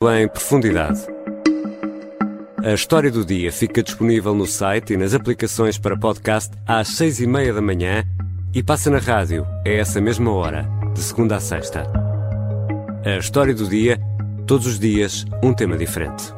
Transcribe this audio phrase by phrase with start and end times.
[0.00, 1.00] em profundidade.
[2.64, 7.18] A história do dia fica disponível no site e nas aplicações para podcast às seis
[7.18, 8.04] e meia da manhã
[8.54, 11.82] e passa na rádio a essa mesma hora, de segunda a sexta.
[13.04, 13.98] A história do dia,
[14.46, 16.32] todos os dias, um tema diferente.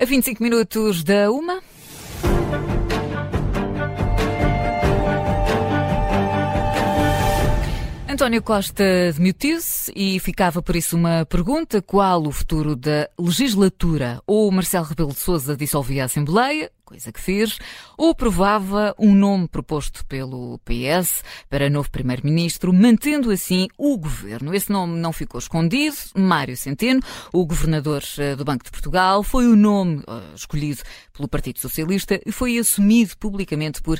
[0.00, 1.60] A 25 minutos da uma.
[8.20, 8.84] António Costa
[9.14, 14.20] demitiu-se e ficava por isso uma pergunta: qual o futuro da legislatura?
[14.26, 17.58] Ou Marcelo Rebelo de Sousa dissolvia a Assembleia, coisa que fez,
[17.96, 24.54] ou aprovava um nome proposto pelo PS para novo Primeiro-Ministro, mantendo assim o governo.
[24.54, 25.96] Esse nome não ficou escondido.
[26.14, 27.00] Mário Centeno,
[27.32, 30.82] o governador eh, do Banco de Portugal, foi o nome uh, escolhido
[31.14, 33.98] pelo Partido Socialista e foi assumido publicamente por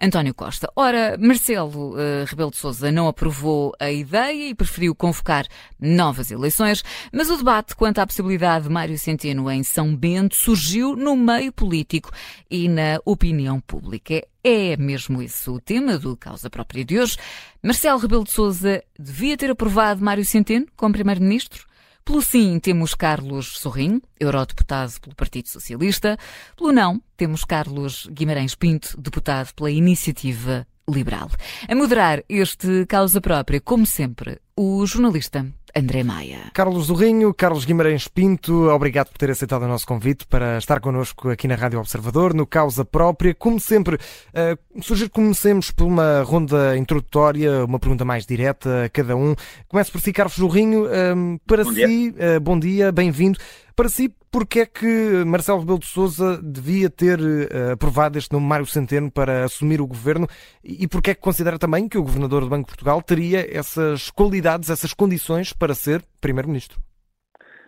[0.00, 0.70] António Costa.
[0.74, 5.46] Ora, Marcelo uh, Rebelo de Sousa não aprovou a ideia e preferiu convocar
[5.78, 6.82] novas eleições,
[7.12, 11.52] mas o debate quanto à possibilidade de Mário Centeno em São Bento surgiu no meio
[11.52, 12.10] político
[12.50, 14.26] e na opinião pública.
[14.42, 17.18] É mesmo esse o tema do Causa Própria de hoje.
[17.62, 21.69] Marcelo Rebelo de Sousa devia ter aprovado Mário Centeno como Primeiro-Ministro?
[22.04, 26.18] Pelo sim, temos Carlos Sorrinho, eurodeputado pelo Partido Socialista.
[26.56, 31.30] Pelo não, temos Carlos Guimarães Pinto, deputado pela Iniciativa Liberal.
[31.68, 36.50] A moderar este causa própria, como sempre, o jornalista André Maia.
[36.52, 41.30] Carlos Zorrinho, Carlos Guimarães Pinto, obrigado por ter aceitado o nosso convite para estar connosco
[41.30, 43.34] aqui na Rádio Observador, no Causa Própria.
[43.34, 48.88] Como sempre, uh, sugiro que comecemos por uma ronda introdutória, uma pergunta mais direta a
[48.88, 49.34] cada um.
[49.68, 50.84] Começo por si, Carlos Zorrinho.
[50.84, 52.36] Uh, para bom si, dia.
[52.36, 53.38] Uh, bom dia, bem-vindo.
[53.80, 58.46] Para si, porque é que Marcelo Rebelo de Sousa devia ter uh, aprovado este nome
[58.46, 60.26] Mário Centeno para assumir o governo
[60.62, 64.10] e porque é que considera também que o governador do Banco de Portugal teria essas
[64.10, 66.78] qualidades, essas condições para ser primeiro-ministro?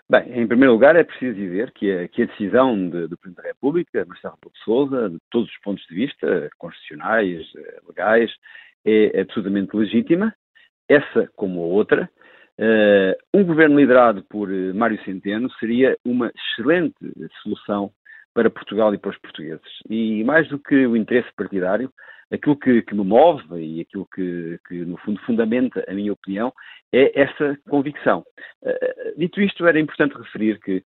[0.06, 3.42] Bem, em primeiro lugar é preciso dizer que a, que a decisão de, do Presidente
[3.42, 8.30] da República, Marcelo Rebelo de Sousa, de todos os pontos de vista, constitucionais, eh, legais,
[8.84, 10.34] é absolutamente legítima,
[10.90, 12.10] essa como a outra,
[12.62, 16.94] Uh, um governo liderado por uh, Mário Centeno seria uma excelente
[17.42, 17.90] solução
[18.32, 19.66] para Portugal e para os portugueses.
[19.90, 21.92] E mais do que o interesse partidário,
[22.30, 26.52] aquilo que, que me move e aquilo que, que, no fundo, fundamenta a minha opinião
[26.92, 28.24] é essa convicção.
[28.62, 30.84] Uh, dito isto, era importante referir que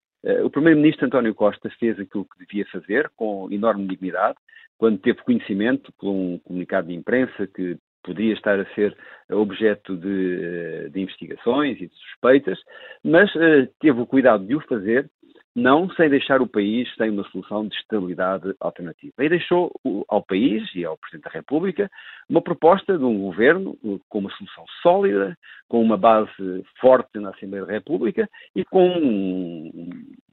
[0.43, 4.37] o Primeiro-Ministro António Costa fez aquilo que devia fazer com enorme dignidade,
[4.77, 8.95] quando teve conhecimento por um comunicado de imprensa que poderia estar a ser
[9.29, 12.59] objeto de, eh, de investigações e de suspeitas,
[13.03, 15.09] mas uh, teve o cuidado de o fazer
[15.55, 19.13] não sem deixar o país sem uma solução de estabilidade alternativa.
[19.19, 19.71] E deixou
[20.07, 21.91] ao país e ao Presidente da República
[22.29, 26.31] uma proposta de um governo com uma solução sólida, com uma base
[26.79, 29.89] forte na Assembleia da República e com um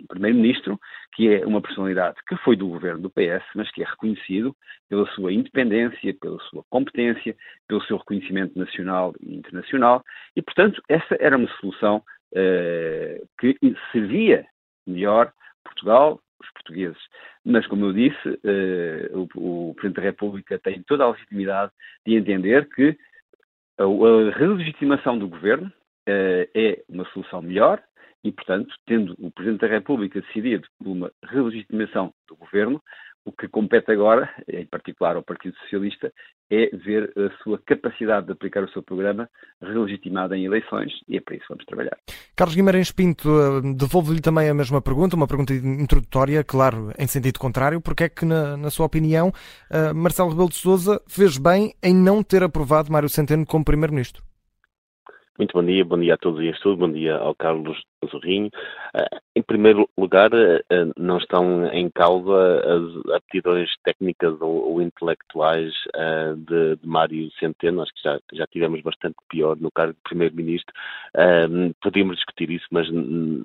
[0.09, 0.79] Primeiro-Ministro
[1.15, 4.55] que é uma personalidade que foi do governo do PS, mas que é reconhecido
[4.89, 7.35] pela sua independência, pela sua competência,
[7.67, 10.05] pelo seu reconhecimento nacional e internacional
[10.37, 12.03] e, portanto, essa era uma solução
[12.33, 13.57] uh, que
[13.91, 14.47] servia
[14.89, 15.33] melhor
[15.65, 16.99] Portugal, os portugueses.
[17.45, 21.73] Mas, como eu disse, uh, o, o, Presidente da República tem toda a legitimidade
[22.07, 22.97] de entender que
[23.79, 27.83] a, a relegitimação do governo uh, é uma solução melhor
[28.25, 32.83] e, portanto, tendo o Presidente da República decidido por uma relegitimação do governo,
[33.29, 36.11] o que compete agora, em particular ao Partido Socialista,
[36.51, 39.29] é ver a sua capacidade de aplicar o seu programa
[39.61, 41.97] relegitimada em eleições e é para isso que vamos trabalhar.
[42.35, 47.39] Carlos Guimarães Pinto, eh, devolvo-lhe também a mesma pergunta, uma pergunta introdutória, claro, em sentido
[47.39, 47.83] contrário.
[47.83, 49.31] Porque é que, na, na sua opinião,
[49.71, 54.28] eh, Marcelo Rebelo de Sousa fez bem em não ter aprovado Mário Centeno como Primeiro-Ministro?
[55.39, 58.49] Muito bom dia, bom dia a todos e a todos, bom dia ao Carlos Zorrinho.
[58.93, 65.73] Uh, em primeiro lugar, uh, não estão em causa as aptidões técnicas ou, ou intelectuais
[66.39, 70.75] de, de, Mário Centeno, acho que já, já tivemos bastante pior no cargo de Primeiro-Ministro.
[71.81, 72.89] podíamos discutir isso, mas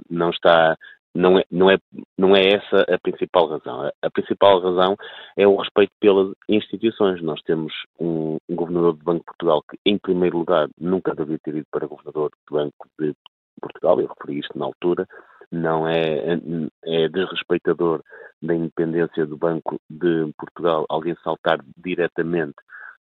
[0.10, 0.76] não está
[1.16, 1.78] não é, não, é,
[2.18, 3.92] não é essa a principal razão.
[4.02, 4.96] A, principal razão
[5.38, 7.22] é o respeito pelas instituições.
[7.22, 11.40] Nós temos um, um, governador do Banco de Portugal que, em primeiro lugar, nunca devia
[11.40, 13.14] ter ido para governador do Banco de
[13.62, 15.08] Portugal, eu referi isto na altura,
[15.52, 16.40] não é,
[16.84, 18.02] é desrespeitador
[18.42, 22.56] da independência do Banco de Portugal alguém saltar diretamente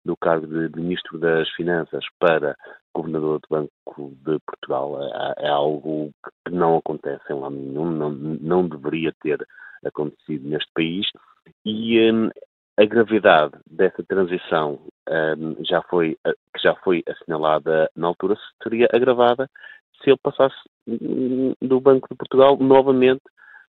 [0.06, 2.56] do cargo de Ministro das Finanças para
[2.96, 4.98] Governador do Banco de Portugal.
[5.02, 6.12] É, é algo
[6.46, 9.46] que não acontece em lado nenhum, não, não deveria ter
[9.86, 11.08] acontecido neste país
[11.66, 12.30] e hum,
[12.78, 14.80] a gravidade dessa transição
[15.10, 19.50] um, já foi, que já foi assinalada na altura, seria agravada
[20.02, 20.56] se ele passasse
[20.88, 23.22] hum, do Banco de Portugal novamente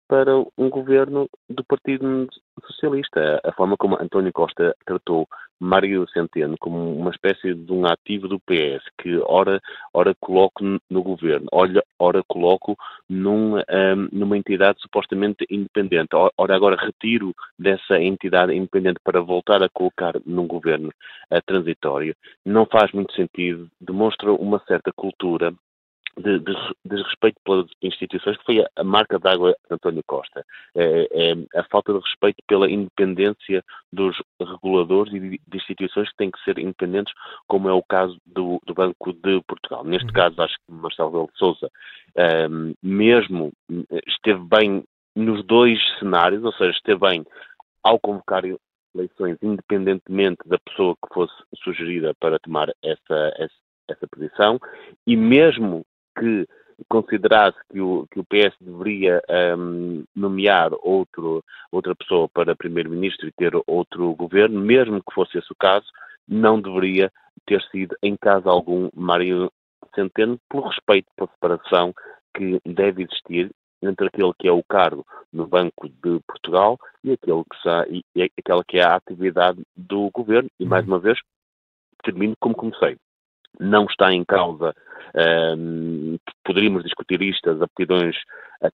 [0.08, 2.28] para um governo do Partido
[2.66, 3.42] Socialista.
[3.44, 5.28] A forma como António Costa tratou
[5.64, 9.62] Mário Centeno como uma espécie de um ativo do PS, que ora,
[9.94, 12.76] ora coloco no governo, ora, ora coloco
[13.10, 19.70] num, um, numa entidade supostamente independente, ora agora retiro dessa entidade independente para voltar a
[19.70, 22.14] colocar num governo uh, transitório,
[22.46, 25.54] não faz muito sentido, demonstra uma certa cultura
[26.18, 26.54] de, de,
[26.86, 30.46] de, respeito pelas instituições, que foi a, a marca d'água de António Costa.
[30.76, 36.18] É, é, a falta de respeito pela independência dos reguladores e de, de, instituições que
[36.18, 37.14] têm que ser independentes,
[37.48, 39.84] como é o caso do, do Banco de Portugal.
[39.84, 40.14] Neste uhum.
[40.14, 41.70] caso, acho que Marcelo de Sousa
[42.50, 43.52] um, mesmo
[44.08, 44.84] esteve bem
[45.16, 47.26] nos dois cenários, ou seja, esteve bem
[47.84, 48.44] ao convocar
[48.96, 51.34] eleições, independentemente da pessoa que fosse
[51.64, 53.54] sugerida para tomar essa, essa,
[53.90, 54.60] essa posição,
[55.06, 55.86] e mesmo
[56.18, 56.48] que
[56.90, 59.22] considerasse que o, que o PS deveria
[59.58, 65.52] um, nomear outro, outra pessoa para primeiro-ministro e ter outro governo, mesmo que fosse esse
[65.52, 65.86] o caso,
[66.28, 67.12] não deveria
[67.46, 69.52] ter sido, em caso algum, Mário
[69.94, 71.94] Centeno, pelo respeito pela separação
[72.36, 73.52] que deve existir
[73.82, 78.64] entre aquele que é o cargo no Banco de Portugal e aquele que, e aquela
[78.64, 80.50] que é a atividade do governo.
[80.60, 80.94] E, mais uhum.
[80.94, 81.20] uma vez,
[82.02, 82.98] termino como comecei
[83.60, 84.74] não está em causa.
[85.16, 88.16] Um, poderíamos discutir isto, as aptidões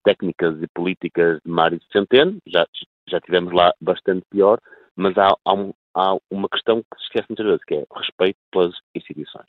[0.04, 2.66] técnicas e políticas de Mário Centeno, já,
[3.10, 4.60] já tivemos lá bastante pior,
[4.96, 8.38] mas há, há, um, há uma questão que se esquece muitas vezes, que é respeito
[8.52, 9.48] pelas instituições.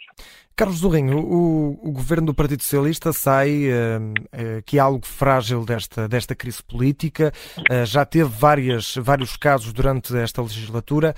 [0.57, 6.07] Carlos Zorrinho, o, o governo do Partido Socialista sai uh, que é algo frágil desta,
[6.09, 11.15] desta crise política, uh, já teve várias, vários casos durante esta legislatura.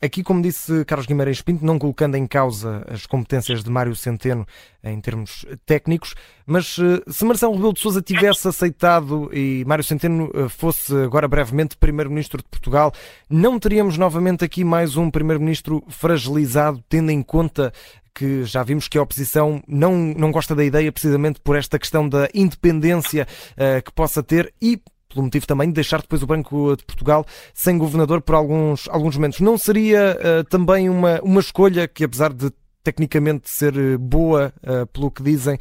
[0.00, 4.46] Aqui, como disse Carlos Guimarães Pinto, não colocando em causa as competências de Mário Centeno
[4.84, 6.14] em termos técnicos,
[6.46, 11.76] mas uh, se Marcelo Rebelo de Sousa tivesse aceitado e Mário Centeno fosse agora brevemente
[11.76, 12.92] Primeiro-Ministro de Portugal,
[13.28, 17.72] não teríamos novamente aqui mais um Primeiro-Ministro fragilizado, tendo em conta
[18.14, 22.08] que já vimos que a oposição não, não gosta da ideia precisamente por esta questão
[22.08, 26.74] da independência uh, que possa ter e pelo motivo também de deixar depois o Banco
[26.76, 29.40] de Portugal sem governador por alguns, alguns momentos.
[29.40, 32.50] Não seria uh, também uma, uma escolha que, apesar de
[32.82, 35.56] tecnicamente ser eh, boa, uh, pelo que dizem,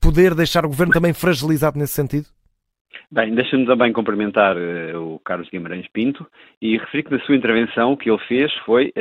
[0.00, 2.26] poder deixar o governo também fragilizado nesse sentido?
[3.10, 4.56] Bem, deixa-me também cumprimentar
[4.96, 6.26] o Carlos Guimarães Pinto
[6.60, 8.92] e referir que na sua intervenção o que ele fez foi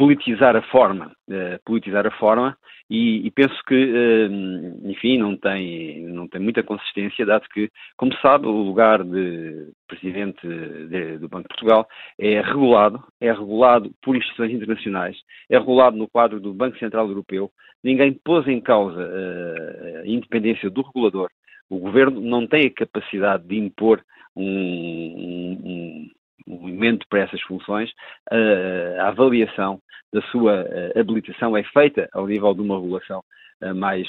[0.00, 2.56] politizar a forma, uh, politizar a forma
[2.90, 8.12] e, e penso que, uh, enfim, não tem, não tem muita consistência, dado que, como
[8.16, 10.44] sabe, o lugar de presidente
[10.88, 11.86] de, do Banco de Portugal
[12.18, 15.16] é regulado, é regulado por instituições internacionais,
[15.48, 17.52] é regulado no quadro do Banco Central Europeu.
[17.82, 21.30] Ninguém pôs em causa uh, a independência do regulador.
[21.68, 24.04] O governo não tem a capacidade de impor
[24.34, 26.10] um, um,
[26.50, 27.90] movimento para essas funções,
[28.98, 29.80] a avaliação
[30.12, 30.66] da sua
[30.96, 33.22] habilitação é feita ao nível de uma regulação
[33.76, 34.06] mais,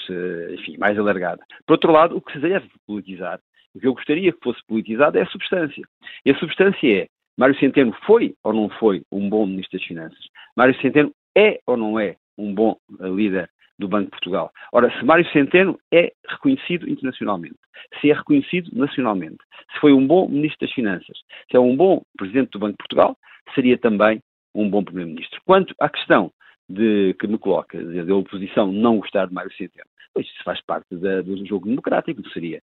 [0.54, 1.44] enfim, mais alargada.
[1.66, 3.40] Por outro lado, o que se deve politizar,
[3.76, 5.84] o que eu gostaria que fosse politizado é a substância.
[6.26, 7.08] E a substância é,
[7.38, 10.26] Mário Centeno foi ou não foi um bom Ministro das Finanças?
[10.56, 13.50] Mário Centeno é ou não é um bom líder
[13.82, 14.52] do Banco de Portugal.
[14.72, 17.58] Ora, se Mário Centeno é reconhecido internacionalmente,
[18.00, 19.38] se é reconhecido nacionalmente,
[19.74, 21.18] se foi um bom Ministro das Finanças,
[21.50, 23.18] se é um bom Presidente do Banco de Portugal,
[23.54, 24.22] seria também
[24.56, 25.42] um bom Primeiro-Ministro.
[25.46, 26.32] Quanto à questão
[26.70, 30.96] de, que me coloca, da oposição não gostar de Mário Centeno, pois isso faz parte
[30.96, 32.62] da, do jogo democrático, seria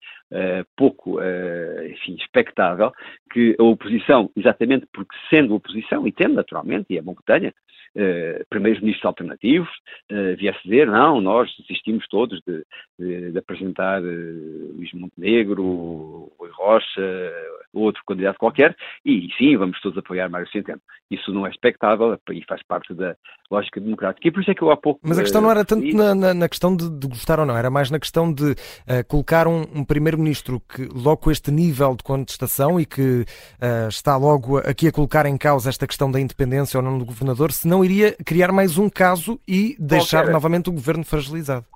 [0.77, 2.93] pouco, uh, enfim, expectável
[3.33, 7.51] que a oposição, exatamente porque sendo oposição, e tendo naturalmente, e é bom que tenha,
[7.51, 9.69] uh, primeiros ministros alternativos,
[10.11, 12.65] uh, viesse dizer, não, nós desistimos todos de,
[12.99, 17.33] de, de apresentar Luís Montenegro, Rui Rocha,
[17.73, 20.81] outro candidato qualquer, e sim, vamos todos apoiar Mário Centeno.
[21.11, 23.17] Isso não é expectável e faz parte da
[23.51, 24.27] lógica democrática.
[24.27, 25.01] E por isso é que eu há pouco...
[25.03, 27.57] Mas a questão não era tanto na, na, na, questão de, de, gostar ou não,
[27.57, 29.85] era mais na questão de uh, colocar um, um
[30.25, 33.25] primeiro-ministro que logo com este nível de contestação e que
[33.61, 37.05] uh, está logo aqui a colocar em causa esta questão da independência ou não do
[37.05, 40.33] governador, se não iria criar mais um caso e deixar Qualquer...
[40.33, 41.67] novamente o governo fragilizado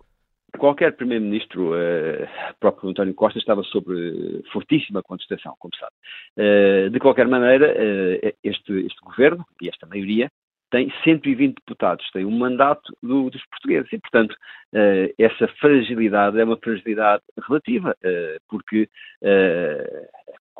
[0.59, 2.26] qualquer primeiro-ministro, uh,
[2.59, 3.95] próprio António Costa, estava sob
[4.52, 5.93] fortíssima contestação, como sabe.
[6.37, 10.28] Uh, de qualquer maneira, uh, este, este, governo e esta maioria
[10.70, 14.37] tem 120 deputados, tem um mandato do, dos portugueses e, portanto,
[15.18, 17.96] essa fragilidade é uma fragilidade relativa,
[18.48, 18.88] porque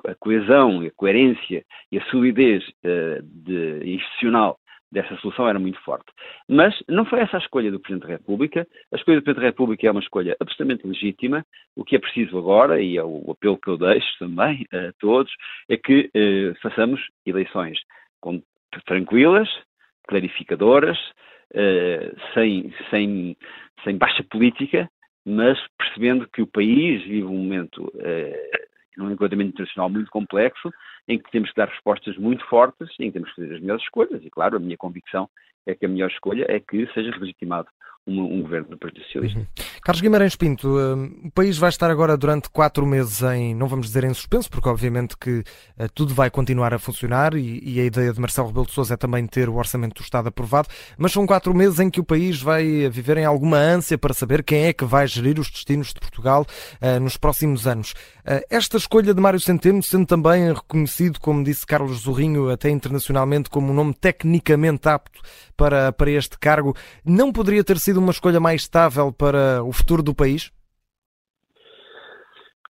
[0.07, 4.59] a coesão, a coerência e a solidez de, institucional
[4.91, 6.07] dessa solução era muito forte.
[6.49, 8.67] Mas não foi essa a escolha do Presidente da República.
[8.93, 11.45] A escolha do Presidente da República é uma escolha absolutamente legítima.
[11.77, 15.33] O que é preciso agora, e é o apelo que eu deixo também a todos,
[15.69, 16.11] é que
[16.63, 17.79] façamos eleições
[18.21, 18.43] com,
[18.87, 19.49] tranquilas,
[20.09, 20.99] clarificadoras,
[21.55, 23.37] eh, sem, sem,
[23.85, 24.91] sem baixa política,
[25.25, 28.51] mas percebendo que o país vive um momento eh,
[28.97, 30.71] num enquadramento internacional muito complexo,
[31.07, 33.83] em que temos que dar respostas muito fortes, em que temos que fazer as melhores
[33.85, 34.25] escolhas.
[34.25, 35.29] E, claro, a minha convicção
[35.67, 37.69] é que a melhor escolha é que seja legitimado
[38.09, 39.39] um, governo do Partido Socialista.
[39.39, 39.47] Uhum.
[39.83, 43.87] Carlos Guimarães Pinto, um, o país vai estar agora durante quatro meses em, não vamos
[43.87, 47.85] dizer em suspenso, porque obviamente que uh, tudo vai continuar a funcionar e, e, a
[47.85, 51.13] ideia de Marcelo Rebelo de Sousa é também ter o orçamento do Estado aprovado, mas
[51.13, 54.65] são quatro meses em que o país vai viver em alguma ânsia para saber quem
[54.65, 56.47] é que vai gerir os destinos de Portugal
[56.81, 57.93] uh, nos próximos anos.
[58.27, 63.51] Uh, esta escolha de Mário Centeno, sendo também reconhecido, como disse Carlos Zorrinho, até internacionalmente,
[63.51, 65.21] como um nome tecnicamente apto
[65.57, 66.75] para, para este cargo,
[67.05, 70.53] não poderia ter sido uma escolha mais estável para o futuro do país?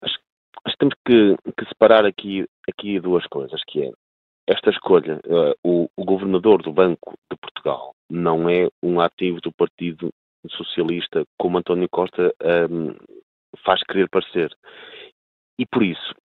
[0.01, 0.19] Acho,
[0.65, 3.91] acho que temos que, que, separar aqui, aqui duas coisas, que é
[4.47, 9.51] esta escolha, uh, o, o, governador do Banco de Portugal não é um ativo do
[9.51, 10.09] Partido
[10.49, 12.95] Socialista como António Costa um, ehm,
[13.65, 14.49] faz querer parecer.
[15.59, 16.15] E por isso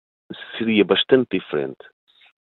[0.56, 1.84] seria bastante diferente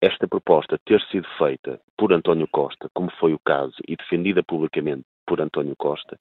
[0.02, 5.04] esta proposta ter sido feita por António Costa, como foi o caso, e defendida publicamente
[5.30, 6.18] por António Costa,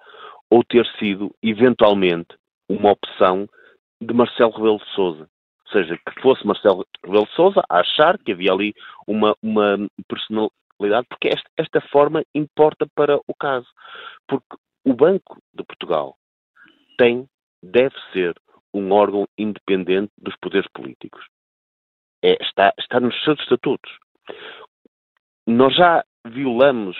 [0.50, 2.36] ou ter sido, eventualmente,
[2.68, 3.48] uma opção
[4.00, 5.28] de Marcelo Rebelo de Sousa.
[5.66, 8.74] Ou seja, que fosse Marcelo Rebelo de Sousa a achar que havia ali
[9.06, 13.66] uma, uma personalidade, porque esta, esta forma importa para o caso.
[14.26, 16.14] Porque o Banco de Portugal
[16.98, 17.26] tem,
[17.62, 18.34] deve ser,
[18.74, 21.24] um órgão independente dos poderes políticos
[22.22, 23.90] é, está, está nos seus estatutos.
[25.46, 26.96] Nós já violamos,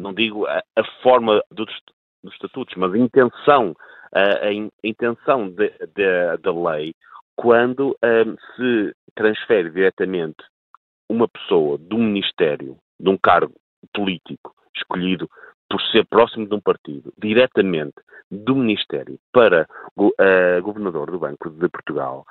[0.00, 1.68] não digo a, a forma dos,
[2.22, 3.74] dos, estatutos, mas a intenção,
[4.12, 4.52] a, a
[4.84, 5.52] intenção
[6.42, 6.94] da lei,
[7.36, 10.42] quando um, se transfere diretamente
[11.08, 13.54] uma pessoa de um ministério, de um cargo
[13.92, 15.28] político escolhido
[15.68, 17.94] por ser próximo de um partido, diretamente
[18.30, 19.66] do Ministério para
[19.96, 22.24] uh, governador do Banco de Portugal,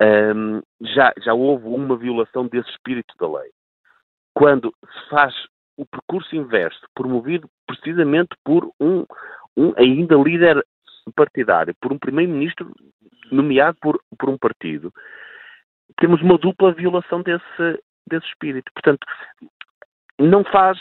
[0.00, 3.50] um, já, já houve uma violação desse espírito da lei.
[4.34, 5.34] Quando se faz
[5.78, 9.06] o percurso inverso, promovido precisamente por um,
[9.56, 10.62] um ainda líder
[11.14, 12.70] partidário, por um primeiro-ministro
[13.30, 14.92] nomeado por, por um partido,
[15.98, 18.70] temos uma dupla violação desse, desse espírito.
[18.74, 19.06] Portanto,
[20.18, 20.78] não faz.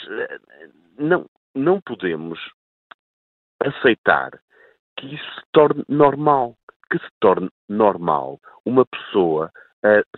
[0.97, 1.25] Não,
[1.55, 2.39] não podemos
[3.63, 4.31] aceitar
[4.97, 6.57] que isso se torne normal
[6.89, 9.51] que se torne normal uma pessoa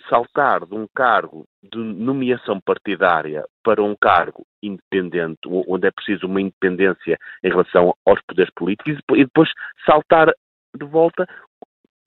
[0.09, 6.41] saltar de um cargo de nomeação partidária para um cargo independente, onde é preciso uma
[6.41, 9.49] independência em relação aos poderes políticos, e depois
[9.85, 10.31] saltar
[10.75, 11.27] de volta,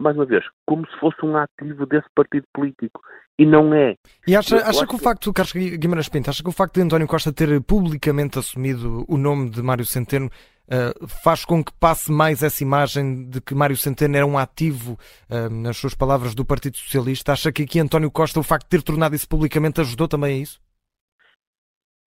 [0.02, 3.00] mais uma vez, como se fosse um ativo desse partido político.
[3.38, 3.96] E não é.
[4.26, 7.06] E acha, acha que o facto, Carlos Guimarães Pinto, acha que o facto de António
[7.06, 12.42] Costa ter publicamente assumido o nome de Mário Centeno uh, faz com que passe mais
[12.42, 14.98] essa imagem de que Mário Centeno era um ativo,
[15.30, 17.32] uh, nas suas palavras, do Partido Socialista?
[17.32, 20.42] Acha que aqui António Costa, o facto de ter tornado isso publicamente, ajudou também a
[20.42, 20.60] isso?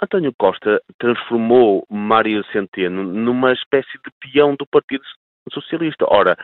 [0.01, 5.03] António Costa transformou Mário Centeno numa espécie de peão do Partido
[5.51, 6.05] Socialista.
[6.09, 6.37] Ora,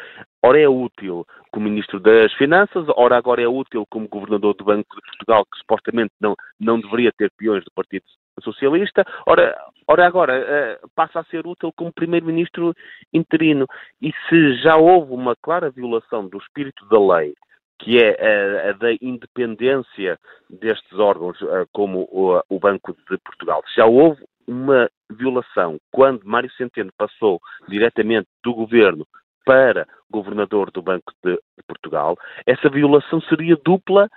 [0.44, 4.96] ora é útil como Ministro das Finanças, ora agora é útil como Governador do Banco
[4.96, 8.06] de Portugal, que supostamente não, não deveria ter peões do Partido
[8.42, 9.56] Socialista, ora,
[9.88, 12.74] ora agora uh, passa a ser útil como Primeiro-Ministro
[13.14, 13.68] interino.
[14.02, 17.34] E se já houve uma clara violação do espírito da lei,
[17.80, 20.18] que é a, a da independência
[20.50, 26.24] destes órgãos, uh, como o, o Banco de Portugal, se já houve uma violação quando
[26.24, 29.06] Mário Centeno passou diretamente do governo
[29.46, 34.10] para governador do Banco de, de Portugal, essa violação seria dupla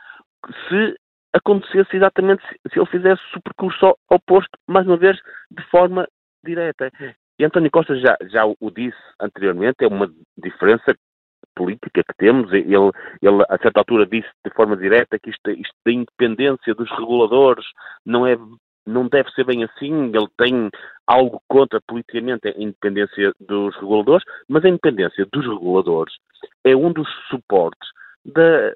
[0.69, 0.97] se
[1.33, 5.16] acontecesse exatamente se ele fizesse o percurso oposto, mais uma vez,
[5.50, 6.07] de forma
[6.45, 6.90] direta.
[7.38, 10.95] E António Costa já, já o disse anteriormente, é uma diferença
[11.57, 12.52] política que temos.
[12.52, 16.90] Ele, ele, a certa altura, disse de forma direta que isto, isto da independência dos
[16.90, 17.64] reguladores
[18.07, 18.37] não, é,
[18.87, 20.07] não deve ser bem assim.
[20.07, 20.71] Ele tem
[21.07, 26.14] algo contra politicamente a independência dos reguladores, mas a independência dos reguladores
[26.64, 27.88] é um dos suportes
[28.25, 28.73] da,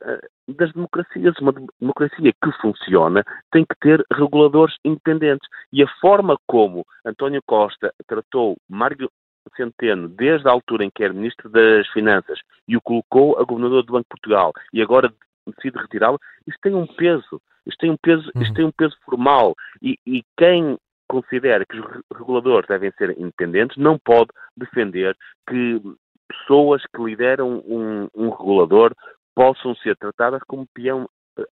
[0.49, 1.35] das democracias.
[1.41, 5.49] Uma democracia que funciona tem que ter reguladores independentes.
[5.73, 9.11] E a forma como António Costa tratou Mário
[9.57, 13.83] Centeno, desde a altura em que era Ministro das Finanças, e o colocou a Governador
[13.83, 15.13] do Banco de Portugal, e agora
[15.47, 17.41] decide retirá-lo, isto tem um peso.
[17.69, 18.55] Isto tem um peso, isto uhum.
[18.55, 19.55] tem um peso formal.
[19.83, 25.17] E, e quem considera que os reguladores devem ser independentes não pode defender
[25.49, 25.81] que
[26.29, 28.95] pessoas que lideram um, um regulador
[29.35, 31.09] possam ser tratadas como peão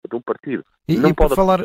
[0.09, 0.65] de um partido.
[0.89, 1.65] E, e, por falar,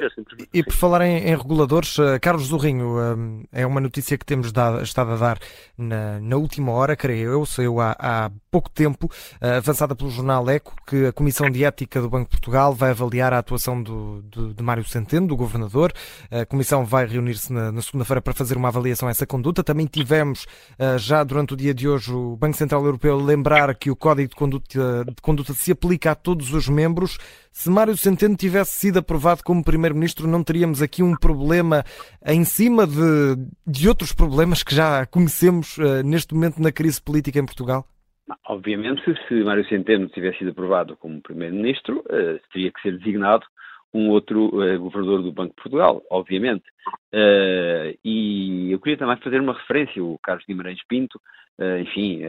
[0.52, 4.52] e por falar em, em reguladores, uh, Carlos Zorrinho, uh, é uma notícia que temos
[4.52, 5.40] dado, estado a dar
[5.78, 10.50] na, na última hora, creio eu, saiu há, há pouco tempo, uh, avançada pelo jornal
[10.50, 14.24] Eco, que a Comissão de Ética do Banco de Portugal vai avaliar a atuação do,
[14.24, 15.94] do de Mário Centeno, do Governador.
[16.32, 19.64] A Comissão vai reunir-se na, na segunda-feira para fazer uma avaliação a essa conduta.
[19.64, 20.48] Também tivemos,
[20.98, 24.36] já durante o dia de hoje, o Banco Central Europeu lembrar que o Código de
[24.36, 27.18] Conduta, de conduta se aplica a todos os membros.
[27.52, 31.84] Se Mário Centeno tivesse sido aprovado como Primeiro-Ministro, não teríamos aqui um problema
[32.26, 33.36] em cima de,
[33.68, 37.86] de outros problemas que já conhecemos uh, neste momento na crise política em Portugal?
[38.48, 43.46] Obviamente, se Mário Centeno tivesse sido aprovado como Primeiro-Ministro, uh, teria que ser designado
[43.94, 46.64] um outro uh, governador do Banco de Portugal, obviamente.
[47.14, 51.20] Uh, e eu queria também fazer uma referência, o Carlos Guimarães Pinto,
[51.60, 52.22] uh, enfim,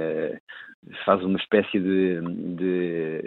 [1.04, 2.20] faz uma espécie de,
[2.56, 3.24] de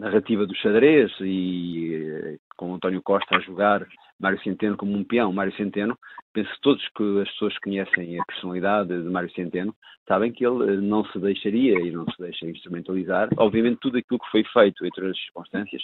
[0.00, 3.86] narrativa do xadrez e com António Costa a jogar
[4.18, 5.32] Mário Centeno como um peão.
[5.32, 5.98] Mário Centeno,
[6.32, 9.74] penso que todos que as pessoas conhecem a personalidade de Mário Centeno
[10.06, 13.28] sabem que ele eh, não se deixaria e não se deixa instrumentalizar.
[13.38, 15.82] Obviamente, tudo aquilo que foi feito, entre as circunstâncias,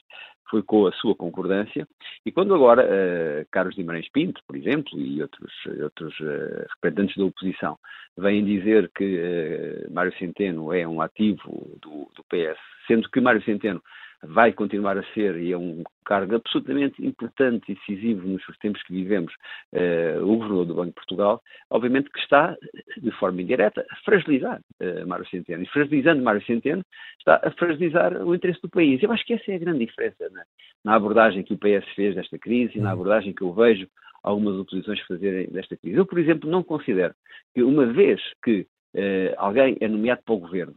[0.49, 1.87] foi com a sua concordância.
[2.25, 5.53] E quando agora uh, Carlos Guimarães Pinto, por exemplo, e outros,
[5.83, 7.79] outros uh, representantes da oposição
[8.19, 12.59] vêm dizer que uh, Mário Centeno é um ativo do, do PS,
[12.91, 13.81] sendo que Mário Centeno
[14.23, 18.93] vai continuar a ser, e é um cargo absolutamente importante e decisivo nos tempos que
[18.93, 19.33] vivemos,
[19.73, 22.57] uh, o Governador do Banco de Portugal, obviamente que está,
[22.99, 25.63] de forma indireta, a fragilizar uh, Mário Centeno.
[25.63, 26.85] E fragilizando Mário Centeno,
[27.19, 29.03] está a fragilizar o interesse do país.
[29.03, 30.43] Eu acho que essa é a grande diferença na,
[30.85, 32.95] na abordagem que o PS fez desta crise e na uhum.
[32.95, 33.87] abordagem que eu vejo
[34.23, 35.97] algumas oposições fazerem desta crise.
[35.97, 37.15] Eu, por exemplo, não considero
[37.55, 40.75] que uma vez que Uh, alguém é nomeado para o governo,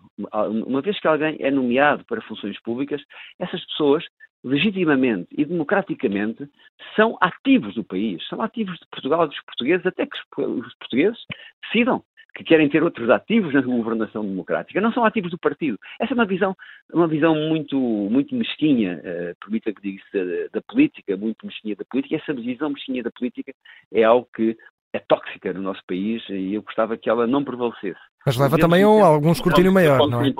[0.67, 3.01] uma vez que alguém é nomeado para funções públicas,
[3.39, 4.05] essas pessoas,
[4.43, 6.47] legitimamente e democraticamente,
[6.95, 11.19] são ativos do país, são ativos de Portugal e dos portugueses, até que os portugueses
[11.63, 12.03] decidam
[12.35, 15.77] que querem ter outros ativos na governação democrática, não são ativos do partido.
[15.99, 16.55] Essa é uma visão,
[16.91, 21.85] uma visão muito, muito mesquinha, uh, permita que diga da, da política, muito mesquinha da
[21.85, 22.15] política.
[22.15, 23.53] Essa visão mesquinha da política
[23.93, 24.57] é algo que
[24.93, 27.99] é tóxica no nosso país e eu gostava que ela não prevalecesse.
[28.25, 30.31] Mas leva também a algum escrutínio maior, não é?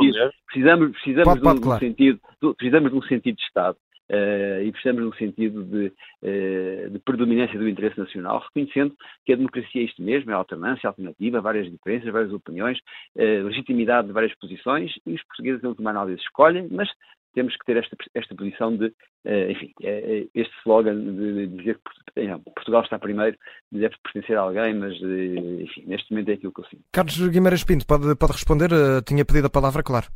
[0.45, 1.79] precisamos, precisamos, pode, pode, de um claro.
[1.79, 2.19] sentido,
[2.57, 3.77] precisamos de um sentido de Estado.
[4.11, 8.93] Uh, e precisamos de um sentido de, uh, de, predominância do interesse nacional, reconhecendo
[9.25, 12.77] que a democracia é isto mesmo, é alternância, alternativa, várias diferenças, várias opiniões,
[13.15, 16.89] uh, legitimidade de várias posições, e os portugueses, em última análise, escolhem, mas
[17.33, 21.79] temos que ter esta, esta posição de, uh, enfim, uh, este slogan de, de dizer
[22.13, 23.37] que não, Portugal está primeiro,
[23.71, 26.83] deve pertencer a alguém, mas, uh, enfim, neste momento é aquilo que eu sinto.
[26.91, 28.69] Carlos Guimarães Pinto, pode, pode responder?
[29.05, 30.07] tinha pedido a palavra, claro.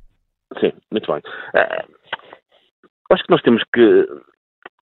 [0.59, 1.21] Sim, muito bem.
[3.11, 4.07] acho que nós temos que,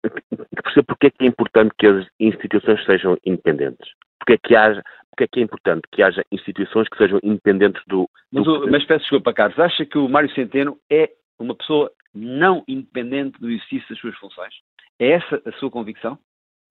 [0.04, 3.90] que perceber porque é que é importante que as instituições sejam independentes.
[4.20, 7.82] Porque é que haja, porque é que é importante que haja instituições que sejam independentes
[7.88, 8.10] do.
[8.32, 8.62] do...
[8.62, 13.40] Mas, mas peço desculpa, Carlos, acha que o Mário Centeno é uma pessoa não independente
[13.40, 14.54] do exercício das suas funções?
[15.00, 16.18] É essa a sua convicção,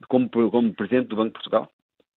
[0.08, 1.70] como, como Presidente do Banco de Portugal?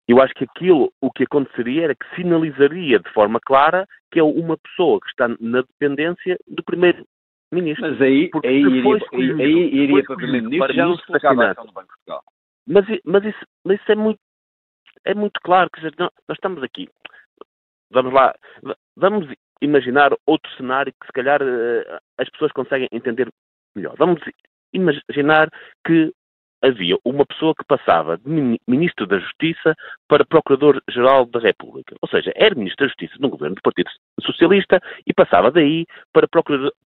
[0.08, 4.24] Eu acho que aquilo, o que aconteceria era que sinalizaria de forma clara que é
[4.24, 7.90] uma pessoa que está na dependência do Primeiro-Ministro.
[7.90, 11.52] Mas aí, aí iria, escolhido, aí iria para o Primeiro-Ministro já não se colocava a
[11.52, 12.24] ação do Banco de Portugal.
[12.68, 14.20] Mas, mas, isso, mas isso é muito,
[15.06, 16.88] é muito claro, que nós estamos aqui.
[17.92, 18.36] Vamos lá,
[18.96, 19.28] vamos
[19.62, 23.30] imaginar outro cenário que se calhar eh, as pessoas conseguem entender
[23.76, 23.96] melhor.
[23.98, 24.22] Vamos
[24.74, 25.50] imaginar
[25.86, 26.12] que
[26.62, 29.76] havia uma pessoa que passava de Ministro da Justiça
[30.08, 31.96] para Procurador-Geral da República.
[32.02, 33.90] Ou seja, era Ministro da Justiça no governo do Partido
[34.22, 36.28] Socialista e passava daí para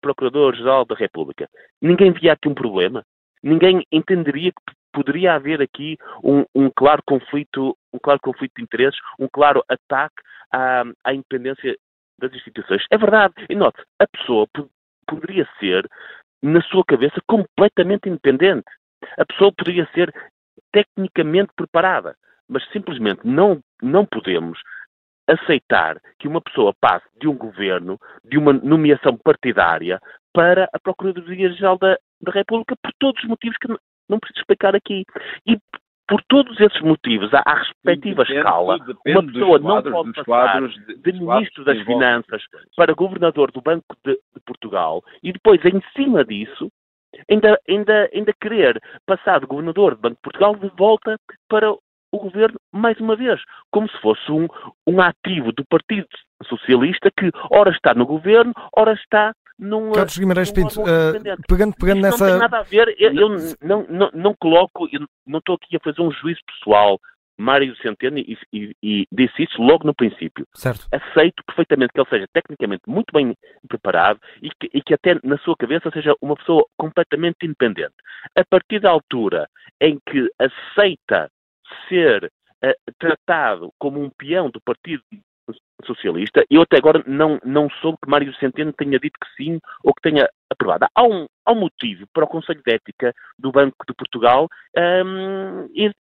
[0.01, 1.47] Procurador-Geral da República.
[1.81, 3.03] Ninguém via aqui um problema.
[3.41, 8.99] Ninguém entenderia que poderia haver aqui um, um, claro conflito, um claro conflito de interesses,
[9.17, 10.15] um claro ataque
[10.51, 11.77] à, à independência
[12.19, 12.83] das instituições.
[12.91, 13.33] É verdade.
[13.49, 14.47] E note, a pessoa
[15.07, 15.87] poderia ser,
[16.41, 18.69] na sua cabeça, completamente independente.
[19.17, 20.13] A pessoa poderia ser
[20.71, 22.15] tecnicamente preparada,
[22.47, 24.59] mas simplesmente não, não podemos
[25.27, 29.99] aceitar que uma pessoa passe de um governo, de uma nomeação partidária,
[30.33, 33.67] para a Procuradoria-Geral da, da República por todos os motivos que
[34.07, 35.05] não preciso explicar aqui.
[35.45, 35.57] E
[36.09, 40.95] por todos esses motivos, à, à respectiva depende, escala, uma pessoa não pode passar de,
[40.95, 42.41] de Ministro das Finanças
[42.75, 46.71] para Governador do Banco de, de, Portugal e depois, em cima disso,
[47.29, 51.15] ainda, ainda, ainda querer passar de Governador do Banco de Portugal de volta
[51.47, 53.39] para o governo mais uma vez,
[53.71, 54.47] como se fosse um,
[54.87, 56.07] um ativo do Partido
[56.43, 59.91] Socialista que ora está no governo, ora está num.
[59.91, 62.25] Carlos Guimarães Pinto, uh, pegando, pegando nessa.
[62.25, 63.29] Não tem nada a ver, eu, eu
[63.61, 66.99] não, não, não coloco, eu não estou aqui a fazer um juízo pessoal.
[67.41, 70.45] Mário Centeno e, e, e, disse isso logo no princípio.
[70.53, 70.85] Certo.
[70.91, 73.33] Aceito perfeitamente que ele seja tecnicamente muito bem
[73.65, 77.93] preparado e que, e que, até na sua cabeça seja uma pessoa completamente independente.
[78.35, 79.47] A partir da altura
[79.79, 81.31] em que aceita
[81.87, 85.01] ser uh, tratado como um peão do Partido
[85.85, 89.93] Socialista, eu até agora não, não soube que Mário Centeno tenha dito que sim ou
[89.93, 90.87] que tenha aprovado.
[90.93, 95.67] Há um, há um motivo para o Conselho de Ética do Banco de Portugal um,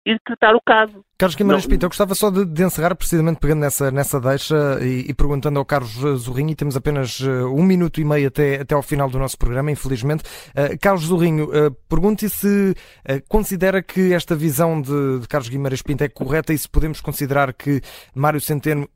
[0.04, 1.04] ir, tratar o caso.
[1.16, 5.06] Carlos Guimarães Pinto, eu gostava só de, de, encerrar precisamente pegando nessa, nessa deixa e,
[5.08, 8.74] e, perguntando ao Carlos Zorrinho, e temos apenas uh, um minuto e meio até, até
[8.74, 10.24] ao final do nosso programa, infelizmente.
[10.50, 12.74] Uh, Carlos Zorrinho, uh, pergunte se
[13.28, 17.52] considera que esta visão de, de, Carlos Guimarães Pinto é correta e se podemos considerar
[17.52, 17.80] que
[18.14, 18.88] Mário Centeno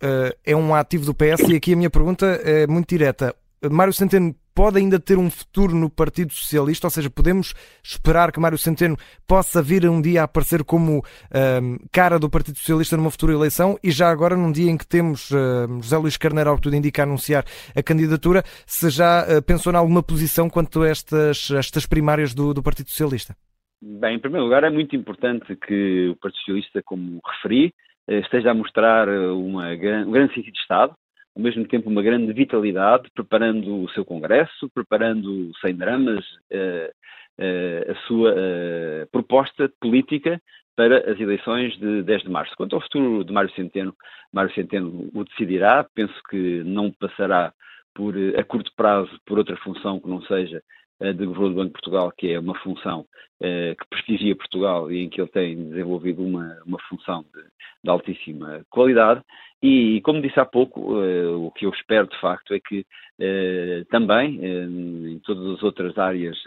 [0.44, 1.48] é um ativo do PS.
[1.48, 3.34] E aqui a minha pergunta é muito direta.
[3.70, 8.40] Mário Centeno pode ainda ter um futuro no Partido Socialista, ou seja, podemos esperar que
[8.40, 13.08] Mário Centeno possa vir um dia a aparecer como um, cara do Partido Socialista numa
[13.08, 16.56] futura eleição e já agora num dia em que temos uh, José Luís Carneiro, ao
[16.56, 20.82] que tudo indica, a anunciar a candidatura, se já uh, pensou em alguma posição quanto
[20.82, 23.36] a estas, estas primárias do, do Partido Socialista?
[23.80, 27.72] Bem, em primeiro lugar, é muito importante que o Partido Socialista, como referi,
[28.08, 30.94] eh, esteja a mostrar uma, um grande sentido de Estado,
[31.38, 36.90] ao mesmo tempo uma grande vitalidade, preparando o seu congresso, preparando, sem dramas, uh,
[37.38, 40.42] uh, a sua uh, proposta política
[40.74, 42.56] para as eleições de 10 de março.
[42.56, 43.94] Quanto ao futuro de Mário Centeno,
[44.32, 47.52] Mário Centeno o decidirá, penso que não passará
[47.94, 50.60] por, a curto prazo por outra função que não seja
[51.00, 53.06] de Governo do Banco de Portugal, que é uma função
[53.40, 57.40] que prestigia Portugal e em que ele tem desenvolvido uma, uma função de,
[57.84, 59.22] de altíssima qualidade.
[59.62, 63.84] E, como disse há pouco, uh, o que eu espero de facto é que uh,
[63.90, 66.38] também, uh, em todas as outras áreas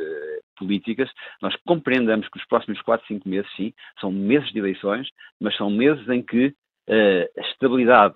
[0.58, 1.10] políticas,
[1.42, 5.10] nós compreendamos que os próximos 4, 5 meses, sim, são meses de eleições,
[5.40, 6.54] mas são meses em que
[6.92, 8.16] a estabilidade,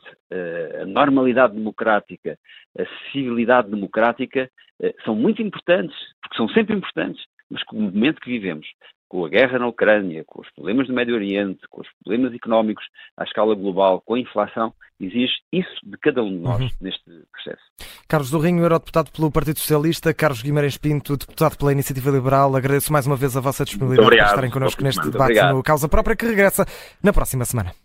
[0.81, 2.37] a normalidade democrática,
[2.77, 4.49] a civilidade democrática
[5.05, 8.67] são muito importantes, porque são sempre importantes, mas com o momento que vivemos,
[9.07, 12.83] com a guerra na Ucrânia, com os problemas do Médio Oriente, com os problemas económicos
[13.15, 16.69] à escala global, com a inflação, exige isso de cada um de nós uhum.
[16.81, 17.63] neste processo.
[18.09, 22.91] Carlos do Rinho, eurodeputado pelo Partido Socialista, Carlos Guimarães Pinto, deputado pela Iniciativa Liberal, agradeço
[22.91, 25.55] mais uma vez a vossa disponibilidade para estarem connosco neste debate obrigado.
[25.55, 26.65] no Causa Própria, que regressa
[27.03, 27.84] na próxima semana.